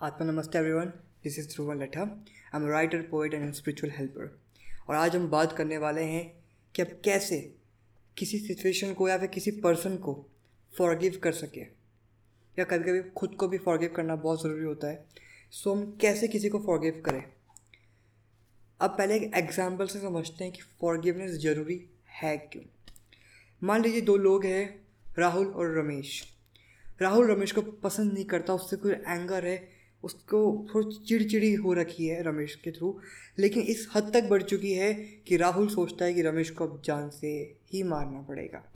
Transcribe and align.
आत्मा 0.00 0.30
नमस्ते 0.30 0.58
everyone 0.58 0.92
this 1.22 1.38
is 1.38 1.48
Dhruvan 1.48 1.80
Latha 1.82 2.00
I 2.00 2.60
am 2.60 2.66
writer 2.66 3.00
poet 3.02 3.32
and 3.34 3.52
spiritual 3.54 3.92
helper 3.92 4.40
और 4.88 4.96
आज 4.96 5.16
हम 5.16 5.26
बात 5.30 5.52
करने 5.52 5.78
वाले 5.78 6.02
हैं 6.02 6.22
कि 6.74 6.82
अब 6.82 6.88
कैसे 7.04 7.38
किसी 8.16 8.38
सिचुएशन 8.38 8.92
को 8.94 9.08
या 9.08 9.16
फिर 9.18 9.28
किसी 9.28 9.50
पर्सन 9.50 9.96
को 9.96 10.14
फॉरगिव 10.72 11.18
कर 11.22 11.32
सके। 11.32 11.60
या 11.60 12.64
कभी 12.64 12.84
कभी 12.84 13.00
खुद 13.10 13.34
को 13.34 13.48
भी 13.48 13.58
फॉरगिव 13.58 13.92
करना 13.96 14.16
बहुत 14.16 14.42
ज़रूरी 14.42 14.64
होता 14.64 14.88
है। 14.88 15.04
सो 15.50 15.74
हम 15.74 15.98
कैसे 16.00 16.28
किसी 16.28 16.48
को 16.48 16.58
फॉरगिव 16.58 17.02
करें? 17.06 17.22
अब 18.80 18.90
पहले 18.90 19.16
एक 19.16 19.30
एग्ज़ाम्पल 19.34 19.86
से 19.86 20.00
समझते 20.00 20.44
हैं 20.44 20.52
कि 20.52 20.62
फॉरगिवनेस 20.80 21.30
ज़रूरी 21.30 21.80
है 22.20 22.36
क्यों। 22.38 22.62
मान 23.62 23.82
लीजिए 23.82 24.00
दो 24.00 24.16
लोग 24.16 24.44
हैं, 24.44 24.86
राहुल 25.18 25.46
और 25.46 25.78
रमेश। 25.78 26.22
राहुल 27.02 27.30
रमेश 27.30 27.52
को 27.52 27.62
पसंद 27.62 28.12
नहीं 28.12 28.24
करता, 28.24 28.54
उससे 28.54 28.76
कोई 28.76 28.92
एंगर 28.92 29.46
है 29.46 29.77
उसको 30.02 30.66
थोड़ी 30.74 31.06
चिड़चिड़ी 31.06 31.54
हो 31.54 31.72
रखी 31.72 32.06
है 32.06 32.22
रमेश 32.22 32.54
के 32.54 32.70
थ्रू। 32.70 33.00
लेकिन 33.38 33.62
इस 33.62 33.88
हद 33.94 34.10
तक 34.14 34.24
बढ़ 34.24 34.42
चुकी 34.42 34.72
है 34.72 34.94
कि 34.94 35.36
राहुल 35.36 35.68
सोचता 35.68 36.04
है 36.04 36.14
कि 36.14 36.22
रमेश 36.22 36.50
को 36.50 36.64
अब 36.64 36.82
जान 36.84 37.10
से 37.10 37.56
ही 37.72 37.82
मारना 37.82 38.20
पड़ेगा। 38.20 38.74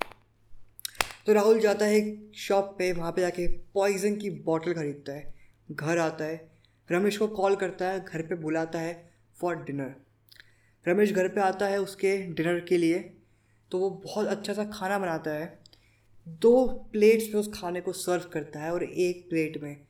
तो 1.27 1.33
राहुल 1.33 1.61
जाता 1.61 1.87
है 1.87 2.33
शॉप 2.33 2.77
पे, 2.79 2.93
वहाँ 2.93 3.13
पे 3.13 3.21
जाके 3.21 3.49
पॉइजन 3.49 4.17
की 4.17 4.31
बॉटल 4.31 4.73
खरीदता 4.73 5.13
है। 5.13 5.35
घर 5.71 5.99
आता 5.99 6.25
है। 6.25 6.51
रमेश 6.93 7.17
को 7.17 7.27
कॉल 7.27 7.57
करता 7.57 7.89
है, 7.89 8.05
घर 8.05 8.23
पे 8.23 8.35
बुलाता 8.35 8.79
है 8.79 9.11
फॉर 9.41 9.57
डिनर 9.57 9.95
रमेश 10.89 11.13
घर 11.13 11.29
पे 11.29 11.41
आता 11.41 11.67
है 11.67 11.81
उसके 11.81 12.27
डिनर 12.33 12.61
के 12.61 12.77
लिए। 12.77 12.99
तो 13.71 13.79
वो 13.79 13.91
बहुत 13.91 14.27
अच्छा 14.27 14.53
सा 14.53 14.65
खाना 14.65 14.99
बनाता 14.99 15.31
है। 15.31 15.59
दो 16.29 16.69
प्लेट्स 16.93 17.35
में 17.35 17.41
उस 17.41 17.51
खाने 17.55 17.81
को 17.81 17.93
सर्व 17.93 18.31
करता 18.33 18.61
है 18.61 18.73
और 18.73 18.85
एक 18.85 19.31
प्लेट 19.31 19.63
में। 19.63 19.81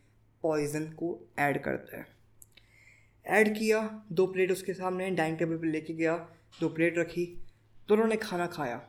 पॉइज़न 0.42 0.86
को 0.92 1.18
ऐड 1.38 1.62
करता 1.62 1.98
है। 1.98 2.06
ऐड 3.26 3.56
किया, 3.58 3.80
दो 4.12 4.26
प्लेट 4.26 4.52
उसके 4.52 4.74
सामने 4.74 5.10
डाइनिंग 5.10 5.38
टेबल 5.38 5.56
पर 5.56 5.66
लेके 5.66 5.94
गया, 5.94 6.16
दो 6.60 6.68
प्लेट 6.68 6.98
रखी 6.98 7.24
दोनों 7.88 8.06
ने 8.06 8.16
खाना 8.16 8.46
खाया। 8.46 8.80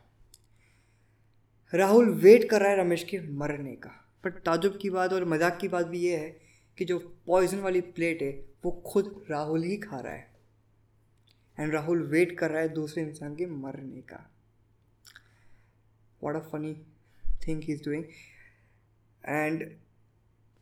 राहुल 1.74 2.10
वेट 2.14 2.50
कर 2.50 2.62
रहा 2.62 2.72
है 2.72 2.78
रमेश 2.78 3.04
के 3.04 3.20
मरने 3.32 3.76
का 3.76 3.90
पर 4.24 4.32
ताजुब 4.46 4.78
की 4.82 4.90
बात 4.90 5.14
और 5.14 5.26
मज़ाक 5.26 5.58
की 5.58 5.68
बात 5.68 5.86
भी 5.86 6.00
ये 6.00 6.18
है 6.18 6.30
कि 6.78 6.86
जो 6.86 6.98
पॉइजन 7.28 7.60
वाली 7.60 7.82
प्लेट 7.82 8.22
है, 8.22 8.32
वो 8.66 8.72
खुद 8.86 9.26
राहुल 9.30 9.64
ही 9.64 9.78
खा 9.78 10.00
रहा 10.00 10.14
है। 10.14 10.32
एंड 11.58 11.74
राहुल 11.74 12.04
वेट 12.04 12.38
कर 12.40 12.52
रहा 12.52 12.62
है 12.62 12.70
दूसरे 12.70 13.04
इंसान 13.04 13.36
के 13.36 13.46
मरने 13.46 14.02
का। 14.02 14.20
What 16.22 16.36
a 16.36 16.40
funny 16.50 16.74
think 17.48 17.70
is 17.70 17.84
doing 17.86 18.04
and 19.24 19.64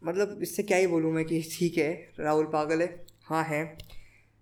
मतलब 0.02 0.40
इससे 0.42 0.64
क्या 0.64 0.78
ही 0.78 0.88
बोलूँ 0.88 1.12
मैं 1.14 1.26
कि 1.26 1.42
ठीक 1.52 1.78
है, 1.78 1.92
राहुल 2.20 2.46
पागल 2.46 2.82
है। 2.82 3.06
हाँ 3.24 3.44
है। 3.44 3.78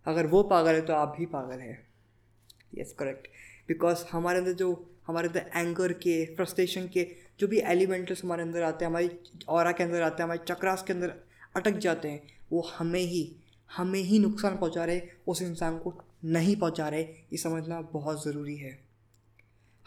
अगर 0.05 0.27
वो 0.27 0.43
पागल 0.43 0.73
है 0.73 0.81
तो 0.81 0.93
आप 0.93 1.15
भी 1.19 1.25
पागल 1.25 1.59
है। 1.59 1.77
यस 2.77 2.93
करेक्ट 2.99 3.27
बिकॉज़ 3.67 4.03
हमारे 4.11 4.39
अंदर 4.39 4.53
जो, 4.53 4.85
हमारे 5.07 5.27
अंदर 5.27 5.49
एंगर 5.55 5.93
के 5.95 6.25
फ्रस्ट्रेशन 6.35 6.87
के 6.87 7.07
जो 7.39 7.47
भी 7.47 7.59
एलिमेंटल्स 7.59 8.23
हमारे 8.23 8.43
अंदर 8.43 8.63
आते 8.63 8.85
हैं, 8.85 8.89
हमारी 8.91 9.09
और 9.47 9.71
के 9.73 9.83
अंदर 9.83 10.01
आते 10.01 10.23
हैं, 10.23 10.23
हमारे 10.23 10.39
चक्रास 10.47 10.83
के 10.83 10.93
अंदर 10.93 11.13
अटक 11.55 11.77
जाते 11.77 12.07
हैं, 12.07 12.21
वो 12.51 12.61
हमें 12.77 12.99
ही 13.01 13.31
हमें 13.69 13.99
ही 13.99 14.19
नुकसान 14.19 14.57
पहुँचा 14.57 14.85
रहे, 14.85 15.01
उस 15.27 15.41
इंसान 15.41 15.77
को 15.77 15.93
नहीं 16.25 16.55
पहुँचा 16.55 16.87
रहे, 16.89 17.01
ये 17.01 17.37
समझना 17.37 17.81
बहुत 17.83 18.23
ज़रूरी 18.23 18.55
है। 18.57 18.77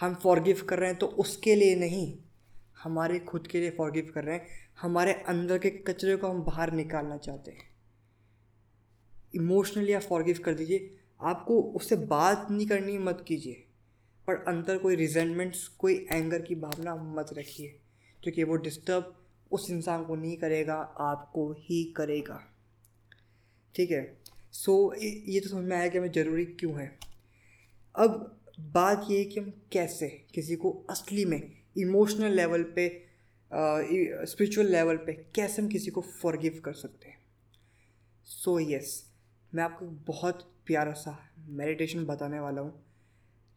हम 0.00 0.14
फॉरगिव 0.14 0.62
कर 0.68 0.78
रहे 0.78 0.90
हैं 0.90 0.98
तो 0.98 1.06
उसके 1.06 1.54
लिए 1.54 1.74
नहीं, 1.76 2.12
हमारे 2.82 3.18
खुद 3.20 3.46
के 3.46 3.60
लिए 3.60 3.70
फॉरगिव 3.70 4.10
कर 4.14 4.24
रहे 4.24 4.36
हैं। 4.36 4.46
हमारे 4.80 5.12
अंदर 5.12 5.58
के 5.58 5.70
कचरे 5.70 6.16
को 6.16 6.26
हम 6.26 6.42
बाहर 6.42 6.72
निकालना 6.72 7.16
चाहते 7.16 7.50
हैं। 7.50 7.70
इमोशनली 9.34 9.92
आप 9.92 10.02
फॉरगिव 10.02 10.38
कर 10.44 10.54
दीजिए। 10.54 10.98
आपको 11.22 11.62
उससे 11.62 11.96
बात 11.96 12.46
नहीं 12.50 12.66
करनी 12.66 12.98
मत 12.98 13.24
कीजिए। 13.28 13.66
पर 14.26 14.34
अंदर 14.34 14.78
कोई 14.78 14.96
रिजेंटमेंट्स 14.96 15.68
कोई 15.68 16.06
एंगर 16.12 16.42
की 16.42 16.54
भावना 16.54 16.94
मत 16.94 17.26
रखिए 17.32 17.80
क्योंकि 18.22 18.44
वो 18.44 18.56
डिस्टर्ब 18.56 19.24
उस 19.52 19.66
इंसान 19.70 20.04
को 20.04 20.14
नहीं 20.14 20.36
करेगा 20.36 20.74
आपको 21.00 21.52
ही 21.52 21.84
करेगा। 21.84 22.44
ठीक 23.74 23.90
है? 23.90 24.18
सो 24.52 24.94
so, 24.96 25.02
ये 25.04 25.40
तो 25.40 25.48
समझ 25.48 25.64
में 25.64 25.76
आया 25.76 25.88
कि 25.88 25.98
हमें 25.98 26.12
ज़रूरी 26.12 26.44
क्यों 26.44 26.80
है। 26.80 26.98
अब 27.98 28.40
बात 28.60 29.06
ये 29.10 29.18
है 29.18 29.24
कि 29.24 29.40
हम 29.40 29.50
कैसे 29.72 30.08
किसी 30.34 30.56
को 30.56 30.86
असली 30.90 31.24
में 31.24 31.52
इमोशनल 31.78 32.32
लेवल 32.32 32.62
पे 32.62 33.11
स्पिरिचुअल 33.54 34.66
लेवल 34.66 34.96
पे 34.96 35.12
कैसे 35.12 35.62
हम 35.62 35.68
किसी 35.68 35.90
को 35.90 36.00
फॉरगिव 36.00 36.62
कर 36.64 36.72
सकते 36.72 37.08
हैं? 37.08 37.18
सो 38.24 38.60
so, 38.60 38.70
यस 38.70 39.04
yes, 39.04 39.54
मैं 39.54 39.64
आपको 39.64 39.86
बहुत 39.86 40.54
प्यारा 40.66 40.92
सा 40.92 41.34
मेडिटेशन 41.38 42.04
बताने 42.04 42.40
वाला 42.40 42.62
हूँ। 42.62 42.84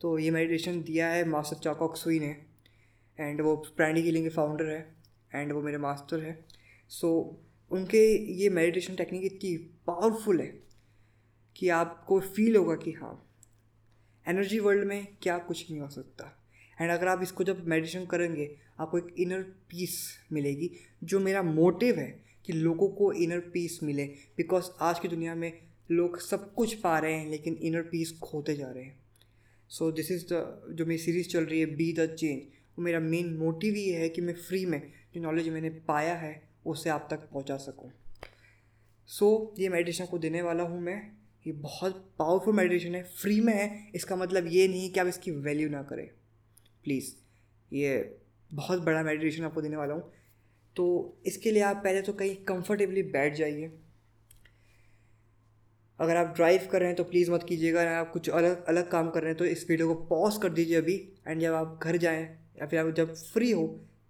तो 0.01 0.19
ये 0.19 0.31
मेडिटेशन 0.31 0.81
दिया 0.81 1.07
है 1.07 1.25
मास्टर 1.25 1.57
चाकॉक 1.57 1.97
सुई 1.97 2.19
ने 2.19 2.45
एंड 3.19 3.41
वो 3.41 3.55
प्राणी 3.55 4.01
के 4.03 4.29
फाउंडर 4.29 4.65
है 4.65 4.95
एंड 5.35 5.51
वो 5.51 5.61
मेरे 5.61 5.77
मास्टर 5.77 6.19
है। 6.19 6.45
सो 6.89 7.39
so, 7.41 7.73
उनके 7.73 8.31
ये 8.33 8.49
मेडिटेशन 8.49 8.95
टेक्निक 8.95 9.23
इतनी 9.23 9.57
पावरफुल 9.87 10.41
है 10.41 10.63
कि 11.55 11.69
आपको 11.69 12.19
फील 12.19 12.55
होगा 12.55 12.75
कि 12.75 12.91
हाँ 12.91 13.29
एनर्जी 14.27 14.59
वर्ल्ड 14.59 14.83
में 14.83 15.07
क्या 15.21 15.37
कुछ 15.37 15.71
नहीं 15.71 15.81
हो 15.81 15.89
सकता। 15.89 16.44
एंड 16.81 16.91
अगर 16.91 17.07
आप 17.07 17.21
इसको 17.23 17.43
जब 17.43 17.65
मेडिटेशन 17.67 18.05
करेंगे 18.05 18.49
आपको 18.79 18.97
एक 18.97 19.13
इनर 19.19 19.41
पीस 19.69 19.97
मिलेगी 20.31 20.69
जो 21.03 21.19
मेरा 21.19 21.41
मोटिव 21.43 21.99
है 21.99 22.09
कि 22.45 22.53
लोगों 22.53 22.87
को 22.89 23.11
इनर 23.13 23.39
पीस 23.53 23.79
मिले। 23.83 24.03
बिकॉज़ 24.37 24.69
आज 24.81 24.99
की 24.99 25.07
दुनिया 25.07 25.35
में 25.35 25.51
लोग 25.91 26.19
सब 26.21 26.53
कुछ 26.53 26.73
पा 26.73 26.97
रहे 26.99 27.13
हैं 27.13 27.29
लेकिन 27.29 27.57
इनर 27.61 27.81
पीस 27.81 28.17
खोते 28.19 28.55
जा 28.55 28.69
रहे 28.71 28.83
हैं। 28.83 28.97
सो 29.69 29.91
दिस 29.91 30.11
इज़ 30.11 30.25
द 30.33 30.75
जो 30.77 30.85
मेरी 30.85 31.01
सीरीज़ 31.01 31.29
चल 31.29 31.45
रही 31.45 31.59
है 31.59 31.65
बी 31.65 31.91
द 31.93 32.05
चेंज 32.15 32.41
वो 32.77 32.83
मेरा 32.83 32.99
मेन 32.99 33.33
मोटिव 33.37 33.73
ही 33.73 33.89
है 33.89 34.09
कि 34.09 34.21
मैं 34.21 34.33
फ्री 34.33 34.65
में 34.65 34.81
जो 35.15 35.21
नॉलेज 35.21 35.49
मैंने 35.49 35.69
पाया 35.87 36.15
है 36.15 36.41
उसे 36.65 36.89
आप 36.89 37.07
तक 37.11 37.29
पहुँचा 37.33 37.57
सकूँ। 37.57 37.91
सो 39.09 39.53
so, 39.53 39.59
ये 39.61 39.69
मेडिटेशन 39.69 40.05
को 40.05 40.17
देने 40.17 40.41
वाला 40.41 40.63
हूँ 40.63 40.81
मैं। 40.81 41.01
ये 41.45 41.51
बहुत 41.53 41.95
पावरफुल 42.19 42.55
मेडिटेशन 42.55 42.95
है। 42.95 43.03
फ्री 43.21 43.39
में 43.41 43.53
है 43.53 43.91
इसका 43.95 44.15
मतलब 44.15 44.47
ये 44.47 44.67
नहीं 44.67 44.89
कि 44.89 44.99
आप 44.99 45.07
इसकी 45.07 45.31
वैल्यू 45.31 45.69
ना 45.69 45.81
करें। 45.83 46.09
प्लीज़ 46.85 47.13
ये 47.71 47.93
बहुत 48.51 48.81
बड़ा 48.81 49.01
मेडिटेशन 49.03 49.43
आपको 49.43 49.61
देने 49.61 49.75
वाला 49.75 49.93
हूँ। 49.93 50.11
तो 50.75 50.85
इसके 51.25 51.51
लिए 51.51 51.61
आप 51.63 51.81
पहले 51.83 52.01
तो 52.01 52.13
कहीं 52.13 52.35
कंफर्टेबली 52.45 53.03
बैठ 53.11 53.35
जाइए। 53.35 53.71
अगर 55.99 56.17
आप 56.17 56.33
ड्राइव 56.35 56.67
कर 56.71 56.79
रहे 56.79 56.87
हैं 56.87 56.95
तो 56.95 57.03
प्लीज़ 57.03 57.31
मत 57.31 57.45
कीजिएगा 57.49 57.81
अगर 57.81 57.91
आप 57.91 58.11
कुछ 58.11 58.29
अलग 58.29 58.65
अलग 58.65 58.89
काम 58.91 59.09
कर 59.09 59.21
रहे 59.21 59.29
हैं 59.29 59.37
तो 59.37 59.45
इस 59.45 59.65
वीडियो 59.69 59.87
को 59.87 59.95
पॉज 60.07 60.37
कर 60.41 60.49
दीजिए 60.49 60.77
अभी। 60.77 60.95
एंड 61.27 61.41
जब 61.41 61.53
आप 61.53 61.79
घर 61.83 61.97
जाएँ 61.97 62.23
या 62.59 62.65
फिर 62.65 62.79
आप 62.79 62.93
जब 62.95 63.13
फ्री 63.15 63.51
हो 63.51 63.67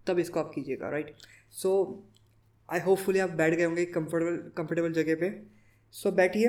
तब 0.08 0.19
इसको 0.19 0.40
आप 0.40 0.52
कीजिएगा 0.56 0.90
राइट 0.90 1.16
सो 1.53 1.74
आई 2.69 2.80
होपफुली 2.80 3.19
आप 3.19 3.30
बैठ 3.34 3.53
गए 3.53 3.64
होंगे 3.64 3.85
कंफर्टेबल 3.88 4.38
कंफर्टेबल 4.58 4.94
जगह 4.94 5.16
पे। 5.16 5.30
सो 5.94 6.09
so, 6.09 6.16
बैठिए। 6.16 6.47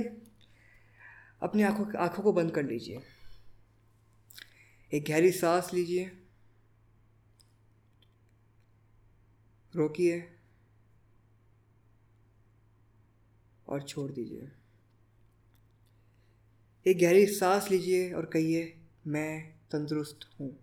अपनी 1.42 1.62
आँखों 1.62 1.86
आँखों 1.98 2.22
को 2.22 2.32
बंद 2.32 2.50
कर 2.50 2.64
लीजिए 2.64 3.00
एक 4.96 5.04
गहरी 5.04 5.32
सांस 5.32 5.70
लीजिए। 5.74 6.10
रोकिए। 9.74 10.38
और 13.68 13.82
छोड़ 13.82 14.12
दीजिए। 14.12 14.52
एक 16.86 16.98
गहरी 16.98 17.26
सांस 17.26 17.70
लीजिए 17.70 18.12
और 18.12 18.26
कहिए, 18.26 18.80
मैं 19.06 19.52
तंदुरुस्त 19.70 20.20
हूँ। 20.40 20.58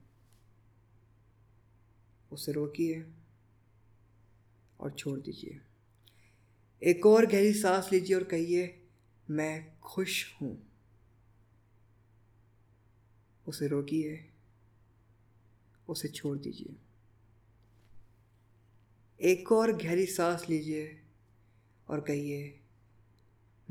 उसे 2.31 2.51
रोकिए 2.51 3.05
और 4.79 4.91
छोड़ 4.91 5.19
दीजिए। 5.19 5.61
एक 6.83 7.05
और 7.05 7.25
गहरी 7.25 7.53
सांस 7.53 7.91
लीजिए 7.91 8.15
और 8.15 8.23
कहिए, 8.23 8.87
मैं 9.29 9.79
खुश 9.79 10.33
हूँ। 10.41 10.72
उसे 13.47 13.67
रोकिए, 13.67 14.29
उसे 15.89 16.07
छोड़ 16.07 16.37
दीजिए। 16.37 16.75
एक 19.19 19.51
और 19.51 19.71
गहरी 19.71 20.05
सांस 20.05 20.49
लीजिए 20.49 21.01
और 21.87 22.01
कहिए, 22.01 22.59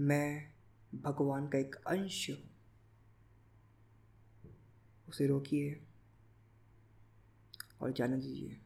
मैं 0.00 0.52
भगवान 0.94 1.48
का 1.48 1.58
एक 1.58 1.74
अंश 1.74 2.30
हूँ। 2.30 2.50
उसे 5.08 5.26
रोकिए 5.26 5.80
और 7.80 7.92
जाने 7.92 8.16
दीजिए। 8.16 8.56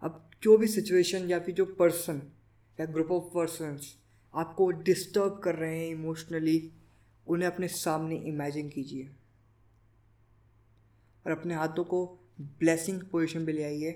अब 0.00 0.30
जो 0.42 0.58
भी 0.58 0.66
सिचुएशन 0.66 1.30
या 1.30 1.40
फिर 1.40 1.54
जो 1.54 1.64
पर्सन 1.64 2.32
या 2.80 2.86
ग्रुप 2.86 3.10
ऑफ़ 3.10 3.24
पर्सनस 3.24 3.98
आपको 4.34 4.70
डिस्टर्ब 4.70 5.40
कर 5.44 5.54
रहे 5.54 5.78
हैं 5.78 5.88
इमोशनली 5.88 6.72
उन्हें 7.26 7.48
अपने 7.48 7.68
सामने 7.68 8.16
इमेजिन 8.16 8.68
कीजिए। 8.68 9.16
और 11.26 11.32
अपने 11.32 11.54
हाथों 11.54 11.84
को 11.84 12.04
ब्लेसिंग 12.40 13.00
पोजिशन 13.02 13.46
पे 13.46 13.52
ले 13.52 13.62
आइए। 13.64 13.90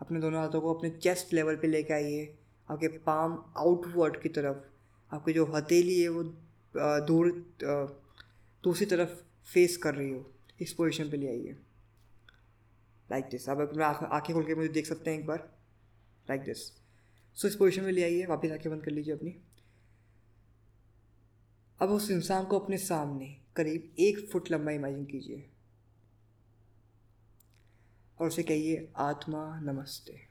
अपने 0.00 0.20
दोनों 0.20 0.40
हाथों 0.40 0.60
को 0.60 0.74
अपने 0.74 0.90
चेस्ट 0.90 1.32
लेवल 1.32 1.56
पे 1.56 1.66
लेके 1.66 1.94
आइए। 1.94 2.34
आपके 2.68 2.88
पाम 3.06 3.32
आउटवर्ड 3.56 4.20
की 4.22 4.28
तरफ़। 4.28 5.14
आपकी 5.14 5.32
जो 5.32 5.44
हथेली 5.46 6.00
है 6.02 6.08
वो 6.08 6.22
दूर 7.06 7.30
दूसरी 8.64 8.86
तरफ़ 8.86 9.10
फेस 9.52 9.76
कर 9.76 9.94
रही 9.94 10.10
हो। 10.10 10.30
इस 10.60 10.72
पोजिशन 10.72 11.10
पे 11.10 11.16
ले 11.16 11.28
आइए। 11.28 11.56
लाइक 13.10 13.24
दिस 13.24 13.48
अब 13.48 13.60
अपने 13.60 13.84
आँखें 13.84 14.34
खोल 14.34 14.44
के 14.44 14.54
मुझे 14.54 14.68
देख 14.68 14.86
सकते 14.86 15.10
हैं 15.10 15.18
एक 15.18 15.26
बार। 15.26 15.38
लाइक 16.30 16.40
दिस 16.42 16.58
सो 17.36 17.48
इस 17.48 17.56
पोजिशन 17.56 17.84
में 17.84 17.92
ले 17.92 18.02
आइए। 18.04 18.26
वापस 18.26 18.50
आँखें 18.52 18.70
बंद 18.72 18.82
कर 18.84 18.90
लीजिए 18.90 19.14
अपनी। 19.14 19.34
अब 21.80 21.90
उस 21.90 22.10
इंसान 22.10 22.44
को 22.44 22.58
अपने 22.58 22.78
सामने 22.78 23.36
करीब 23.56 23.94
एक 23.98 24.28
फुट 24.32 24.50
लंबा 24.50 24.72
इमेजिन 24.72 25.04
कीजिए। 25.04 25.48
और 28.20 28.26
उसे 28.26 28.42
कहिए 28.42 28.92
आत्मा, 28.96 29.60
नमस्ते। 29.60 30.28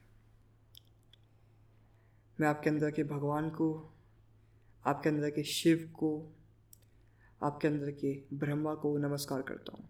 मैं 2.40 2.48
आपके 2.48 2.70
अंदर 2.70 2.90
के 2.90 3.04
भगवान 3.04 3.50
को, 3.50 3.94
आपके 4.86 5.08
अंदर 5.08 5.30
के 5.30 5.42
शिव 5.42 5.92
को, 5.94 6.32
आपके 7.42 7.68
अंदर 7.68 7.90
के 7.90 8.22
ब्रह्मा 8.32 8.74
को 8.74 8.98
नमस्कार 8.98 9.42
करता 9.42 9.76
हूँ। 9.76 9.88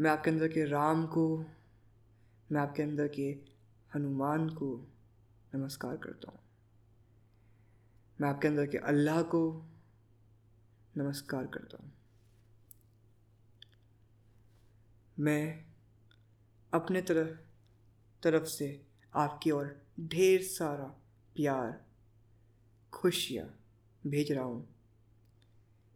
मैं 0.00 0.10
आपके 0.10 0.30
अंदर 0.30 0.48
के 0.48 0.64
राम 0.64 1.06
को, 1.06 1.44
मैं 2.52 2.60
आपके 2.60 2.82
अंदर 2.82 3.08
के 3.08 3.38
हनुमान 3.94 4.48
को 4.48 4.88
नमस्कार 5.54 5.96
करता 5.96 6.30
हूँ। 6.30 6.40
मैं 8.20 8.28
आपके 8.28 8.48
अंदर 8.48 8.66
के 8.66 8.78
अल्लाह 8.78 9.22
को 9.22 9.64
नमस्कार 10.96 11.46
करता 11.46 11.82
हूँ। 11.82 11.92
मैं 15.18 15.65
अपने 16.74 17.02
तरफ़ 17.02 17.38
तरफ़ 18.22 18.44
से 18.44 18.82
आपकी 19.14 19.50
ओर 19.50 19.82
ढेर 20.00 20.42
सारा 20.42 20.84
प्यार, 21.36 21.84
खुशियाँ 22.92 23.60
भेज 24.06 24.32
रहा 24.32 24.44
हूँ। 24.44 24.68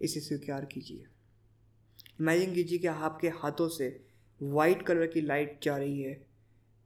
इसे 0.03 0.21
स्वीकार 0.21 0.65
कीजिए। 0.65 1.07
इमेजिन 2.21 2.55
कीजिए 2.55 2.79
कि 2.79 2.87
आपके 2.87 3.29
हाथों 3.29 3.69
से 3.69 4.07
वाइट 4.43 4.87
कलर 4.87 5.07
की 5.07 5.21
लाइट 5.21 5.61
जा 5.63 5.77
रही 5.77 6.03
है 6.03 6.27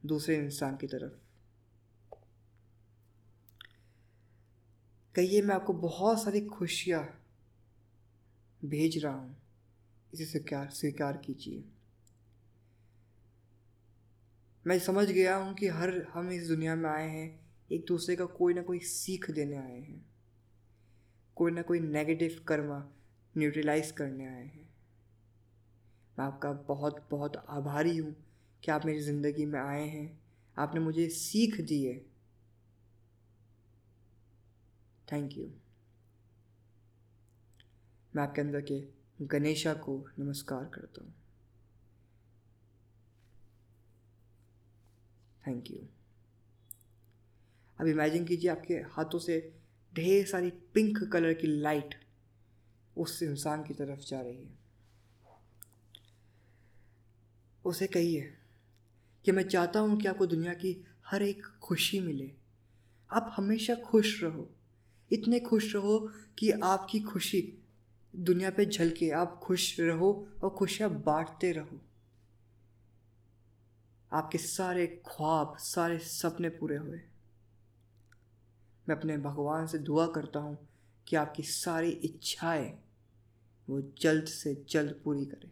दूसरे 0.07 0.37
इंसान 0.37 0.77
की 0.77 0.87
तरफ़। 0.87 1.13
कहिए, 5.15 5.43
मैं 5.43 5.55
आपको 5.55 5.73
बहुत 5.73 6.25
सारी 6.25 6.41
खुशियाँ 6.41 7.25
भेज 8.65 9.05
रहा 9.05 9.15
हूँ। 9.15 9.37
इसे 10.15 10.25
स्वीकार 10.25 10.71
स्वीकार 10.71 11.17
कीजिए। 11.17 11.65
मैं 14.67 14.79
समझ 14.79 15.11
गया 15.11 15.37
हूँ 15.37 15.55
कि 15.55 15.69
हर 15.69 16.07
हम 16.15 16.31
इस 16.33 16.49
दुनिया 16.49 16.75
में 16.75 16.91
आए 16.91 17.09
हैं, 17.09 17.41
एक 17.73 17.85
दूसरे 17.89 18.17
का 18.17 18.25
कोई 18.25 18.55
ना 18.55 18.63
कोई 18.63 18.79
सीख 18.79 19.31
देने 19.31 19.57
आए 19.57 19.81
हैं। 19.81 20.05
कोई 21.37 21.53
ना 21.53 21.63
कोई 21.63 21.81
नेगेटिव 21.81 22.45
कर्मा 22.49 22.93
न्यूट्रलाइज 23.37 23.91
करने 23.91 24.27
आए 24.27 24.45
हैं। 24.45 24.69
मैं 26.19 26.27
आपका 26.27 26.53
बहुत 26.53 27.09
बहुत 27.11 27.37
आभारी 27.49 27.97
हूँ 27.97 28.17
कि 28.65 28.73
आप 28.73 28.87
मेरी 28.87 29.01
ज़िंदगी 29.01 29.45
में 29.45 29.61
आए 29.61 29.87
हैं। 29.89 30.21
आपने 30.59 30.81
मुझे 30.81 31.09
सीख 31.09 31.61
दी 31.61 31.85
है। 31.85 31.99
थैंक 35.13 35.37
यू 35.39 35.51
मैं 38.17 38.23
आपके 38.23 38.41
अंदर 38.41 38.61
के 38.61 38.81
गणेशा 39.27 39.75
को 39.75 40.07
नमस्कार 40.19 40.65
करता 40.65 41.05
हूँ। 41.05 41.24
थैंक 45.47 45.71
यू 45.71 45.77
अब 47.81 47.87
इमेजिन 47.87 48.25
कीजिए 48.25 48.51
आपके 48.51 48.75
हाथों 48.75 49.19
से 49.19 49.55
ढेर 49.95 50.27
सारी 50.27 50.51
पिंक 50.51 51.13
कलर 51.13 51.35
की 51.35 51.47
लाइट 51.47 51.95
उस 52.97 53.23
इंसान 53.23 53.63
की 53.63 53.75
तरफ़ 53.75 54.01
जा 54.01 54.21
रही 54.21 54.37
है। 54.37 54.65
उसे 57.65 57.87
कहिए 57.87 58.35
कि 59.25 59.33
मैं 59.33 59.43
चाहता 59.43 59.81
हूँ 59.81 60.01
कि 60.01 60.09
आपको 60.09 60.27
दुनिया 60.27 60.55
की 60.55 60.85
हर 61.07 61.23
एक 61.23 61.47
खुशी 61.63 62.01
मिले। 62.01 62.33
आप 63.11 63.35
हमेशा 63.37 63.75
खुश 63.75 64.23
रहो। 64.23 64.51
इतने 65.13 65.41
खुश 65.41 65.75
रहो 65.75 66.11
कि 66.39 66.51
आपकी 66.51 67.01
खुशी 67.01 67.59
दुनिया 68.17 68.51
पे 68.51 68.67
झलके। 68.67 69.11
आप 69.11 69.41
खुश 69.43 69.81
रहो 69.81 70.29
और 70.45 70.51
खुशियाँ 70.51 70.91
बांटते 70.91 71.53
रहो। 71.53 71.81
आपके 74.15 74.39
सारे 74.39 74.87
ख्वाब, 75.07 75.57
सारे 75.57 75.99
सपने 75.99 76.49
पूरे 76.49 76.77
हुए। 76.77 77.01
मैं 78.89 78.97
अपने 78.97 79.17
भगवान 79.19 79.67
से 79.67 79.79
दुआ 79.79 80.07
करता 80.07 80.41
हूँ 80.41 80.57
कि 81.07 81.17
आपकी 81.17 81.43
सारी 81.43 81.91
इच्छाएँ 81.91 82.73
वो 83.69 83.81
जल्द 84.01 84.27
से 84.27 84.55
जल्द 84.69 85.01
पूरी 85.05 85.25
करें। 85.25 85.51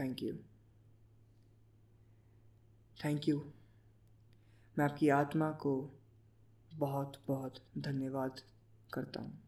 थैंक 0.00 0.22
यू 0.22 0.34
थैंक 3.04 3.28
यू 3.28 3.44
मैं 4.78 4.84
आपकी 4.84 5.08
आत्मा 5.08 5.50
को 5.50 5.74
बहुत 6.74 7.20
बहुत 7.28 7.62
धन्यवाद 7.78 8.40
करता 8.92 9.20
हूँ। 9.20 9.38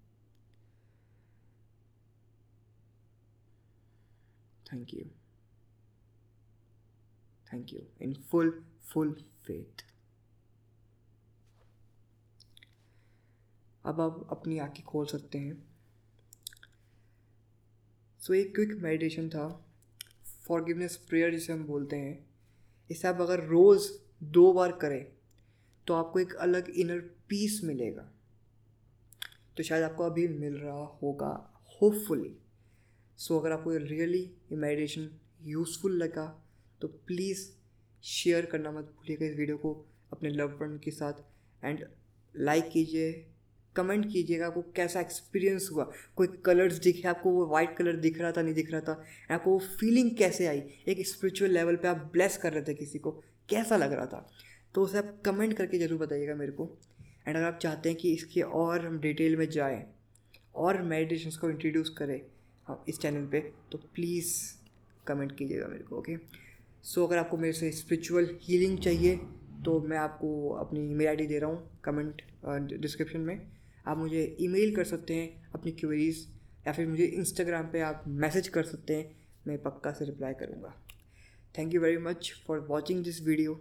Thank 4.72 4.94
you 4.94 5.04
thank 7.52 7.72
you 7.72 7.80
in 8.02 8.14
full 8.14 8.50
full 8.92 9.12
faith 9.46 9.84
अब 13.84 14.00
आप 14.00 14.26
अपनी 14.30 14.58
आँखें 14.58 14.84
खोल 14.84 15.06
सकते 15.06 15.38
हैं। 15.38 15.54
सो 18.20 18.32
so, 18.34 18.38
एक 18.40 18.54
क्विक 18.54 18.72
मेडिटेशन 18.72 19.28
था। 19.28 19.46
फॉरगिवनेस 20.46 20.96
प्रेयर 20.96 21.30
जिसे 21.30 21.52
हम 21.52 21.64
बोलते 21.64 21.96
हैं। 21.96 22.26
इसे 22.90 23.08
आप 23.08 23.20
अगर 23.20 23.44
रोज़ 23.44 23.90
दो 24.22 24.52
बार 24.52 24.72
करें 24.72 25.04
तो 25.86 25.94
आपको 25.94 26.18
एक 26.18 26.34
अलग 26.34 26.68
इनर 26.70 27.00
पीस 27.28 27.60
मिलेगा। 27.64 28.02
तो 29.56 29.62
शायद 29.62 29.82
आपको 29.82 30.04
अभी 30.04 30.28
मिल 30.28 30.56
रहा 30.56 30.84
होगा 31.02 31.62
होपफुली 31.82 32.36
सो 33.18 33.34
so, 33.34 33.40
अगर 33.40 33.52
आपको 33.52 33.70
रियली 33.70 34.36
मेडिटेशन 34.52 35.10
यूज़फुल 35.42 35.96
लगा 36.02 36.26
तो 36.82 36.88
प्लीज़ 37.06 37.48
शेयर 38.04 38.46
करना 38.46 38.70
मत 38.70 38.84
भूलिएगा 38.96 39.26
इस 39.26 39.36
वीडियो 39.36 39.56
को 39.56 39.74
अपने 40.12 40.30
लव 40.30 40.56
वन 40.60 40.78
के 40.84 40.90
साथ। 40.90 41.64
एंड 41.64 41.84
लाइक 42.34 42.68
कीजिए 42.70 43.12
कमेंट 43.76 44.04
कीजिएगा 44.12 44.46
आपको 44.46 44.62
कैसा 44.76 45.00
एक्सपीरियंस 45.00 45.68
हुआ। 45.72 45.84
कोई 46.16 46.26
कलर्स 46.44 46.78
दिखे 46.78 47.08
आपको 47.08 47.30
वो 47.30 47.46
वाइट 47.46 47.76
कलर 47.76 47.96
दिख 47.96 48.18
रहा 48.20 48.32
था 48.32 48.42
नहीं 48.42 48.54
दिख 48.54 48.70
रहा 48.72 48.80
था। 48.80 49.04
आपको 49.30 49.50
वो 49.50 49.58
फीलिंग 49.78 50.10
कैसे 50.16 50.46
आई? 50.46 50.62
एक 50.88 51.06
स्पिरिचुअल 51.06 51.50
लेवल 51.50 51.76
पे 51.76 51.88
आप 51.88 52.10
ब्लेस 52.12 52.36
कर 52.36 52.52
रहे 52.52 52.62
थे 52.62 52.74
किसी 52.74 52.98
को। 52.98 53.10
कैसा 53.48 53.76
लग 53.76 53.92
रहा 53.92 54.06
था? 54.06 54.28
तो 54.74 54.82
उसे 54.82 54.98
आप 54.98 55.16
कमेंट 55.24 55.56
करके 55.56 55.78
ज़रूर 55.78 55.98
बताइएगा 55.98 56.34
मेरे 56.34 56.52
को। 56.52 56.70
एंड 57.28 57.36
अगर 57.36 57.46
आप 57.46 57.58
चाहते 57.62 57.88
हैं 57.88 57.98
कि 57.98 58.12
इसके 58.12 58.40
और 58.40 58.86
हम 58.86 58.98
डिटेल 59.00 59.36
में 59.36 59.48
जाएँ 59.50 59.84
और 60.54 60.82
मेडिटेशन 60.82 61.38
को 61.40 61.50
इंट्रोड्यूस 61.50 61.88
करें 61.88 62.20
हाँ, 62.66 62.84
इस 62.88 62.98
चैनल 62.98 63.26
पे 63.26 63.40
तो 63.72 63.78
प्लीज़ 63.94 64.32
कमेंट 65.06 65.36
कीजिएगा 65.38 65.66
मेरे 65.66 65.84
को 65.84 65.96
ओके 65.96 66.16
सो 66.84 67.00
so, 67.00 67.06
अगर 67.06 67.18
आपको 67.18 67.36
मेरे 67.36 67.52
से 67.52 67.70
स्पिरिचुअल 67.72 68.28
हीलिंग 68.42 68.78
चाहिए 68.78 69.16
तो 69.64 69.78
मैं 69.80 69.98
आपको 69.98 70.48
अपनी 70.60 70.80
ईमेल 70.90 71.08
आईडी 71.08 71.26
दे 71.26 71.38
रहा 71.38 71.50
हूँ 71.50 71.80
कमेंट 71.84 72.22
डिस्क्रिप्शन 72.80 73.20
में। 73.20 73.50
आप 73.86 73.98
मुझे 73.98 74.24
ईमेल 74.40 74.74
कर 74.76 74.84
सकते 74.84 75.14
हैं 75.14 75.50
अपनी 75.54 75.72
क्वेरीज 75.72 76.26
या 76.66 76.72
फिर 76.72 76.86
मुझे 76.86 77.04
इंस्टाग्राम 77.04 77.70
पे 77.72 77.80
आप 77.80 78.04
मैसेज 78.08 78.48
कर 78.48 78.64
सकते 78.64 78.96
हैं 78.96 79.16
मैं 79.46 79.62
पक्का 79.62 79.92
से 79.92 80.04
रिप्लाई 80.04 80.34
करूँगा। 80.34 80.74
Thank 81.58 81.74
you 81.74 81.80
very 81.80 81.98
much 81.98 82.32
for 82.46 82.66
watching 82.68 83.04
this 83.04 83.22
video 83.22 83.60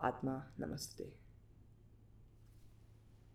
आत्मा 0.00 0.42
नमस्ते। 0.60 1.27